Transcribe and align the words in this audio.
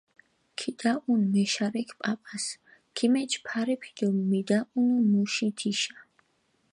ქიდაჸუნჷ 0.57 1.25
მეშარექ 1.33 1.89
პაპას, 1.99 2.45
ქიმეჩჷ 2.95 3.39
ფარეფი 3.45 3.91
დო 3.97 4.07
მიდაჸუნუ 4.29 4.97
მუში 5.11 5.47
თიშა. 5.57 5.97